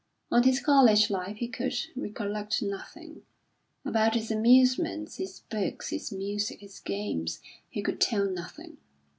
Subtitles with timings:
[0.31, 3.21] Of his college life he could recollect nothing.
[3.85, 7.39] About his amusements, his books, his music, his games,
[7.69, 8.77] he could tell nothing.